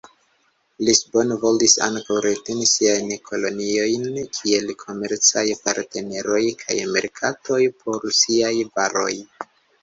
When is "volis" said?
1.41-1.73